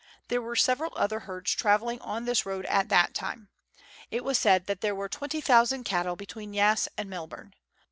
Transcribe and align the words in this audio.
There 0.29 0.41
were 0.41 0.55
several 0.55 0.93
other 0.95 1.19
herds 1.29 1.51
travelling 1.51 2.01
on 2.01 2.25
this 2.25 2.43
road 2.43 2.65
at 2.65 2.89
the 2.89 3.07
time. 3.13 3.49
It 4.09 4.23
was 4.23 4.39
said 4.39 4.65
that 4.65 4.81
there 4.81 4.95
were 4.95 5.07
20,000 5.07 5.83
cattle 5.83 6.15
between 6.15 6.55
Yass 6.55 6.89
and 6.97 7.07
Melbourne. 7.07 7.53